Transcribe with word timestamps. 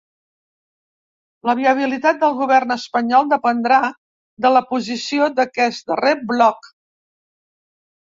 La 1.49 1.53
viabilitat 1.59 2.23
del 2.23 2.31
govern 2.39 2.73
espanyol 2.75 3.29
dependrà 3.33 3.77
de 4.47 4.51
la 4.55 4.63
posició 4.71 5.27
d’aquest 5.41 5.93
darrer 5.93 6.15
bloc. 6.33 6.71